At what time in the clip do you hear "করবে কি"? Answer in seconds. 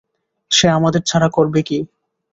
1.29-1.77